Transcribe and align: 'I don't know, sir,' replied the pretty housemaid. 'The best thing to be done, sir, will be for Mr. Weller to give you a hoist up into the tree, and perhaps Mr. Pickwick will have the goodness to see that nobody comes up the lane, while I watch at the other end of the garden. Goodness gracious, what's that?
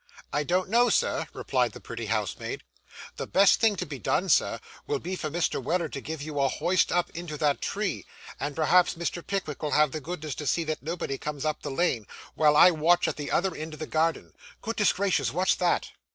'I 0.33 0.43
don't 0.45 0.69
know, 0.69 0.89
sir,' 0.89 1.27
replied 1.31 1.73
the 1.73 1.79
pretty 1.79 2.07
housemaid. 2.07 2.63
'The 3.17 3.27
best 3.27 3.59
thing 3.59 3.75
to 3.75 3.85
be 3.85 3.99
done, 3.99 4.29
sir, 4.29 4.59
will 4.87 4.97
be 4.97 5.15
for 5.15 5.29
Mr. 5.29 5.61
Weller 5.61 5.87
to 5.89 6.01
give 6.01 6.23
you 6.23 6.39
a 6.39 6.47
hoist 6.49 6.91
up 6.91 7.11
into 7.11 7.37
the 7.37 7.53
tree, 7.61 8.07
and 8.39 8.55
perhaps 8.55 8.95
Mr. 8.95 9.21
Pickwick 9.23 9.61
will 9.61 9.69
have 9.77 9.91
the 9.91 10.01
goodness 10.01 10.33
to 10.33 10.47
see 10.47 10.63
that 10.63 10.81
nobody 10.81 11.19
comes 11.19 11.45
up 11.45 11.61
the 11.61 11.69
lane, 11.69 12.07
while 12.33 12.57
I 12.57 12.71
watch 12.71 13.07
at 13.07 13.15
the 13.15 13.29
other 13.29 13.53
end 13.53 13.73
of 13.75 13.79
the 13.79 13.85
garden. 13.85 14.33
Goodness 14.63 14.91
gracious, 14.91 15.31
what's 15.31 15.53
that? 15.57 15.91